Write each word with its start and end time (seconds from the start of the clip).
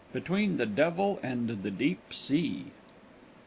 BETWEEN 0.13 0.57
THE 0.57 0.65
DEVIL 0.65 1.19
AND 1.21 1.61
THE 1.61 1.69
DEEP 1.69 2.11
SEA 2.11 2.53
VIII. 2.63 2.71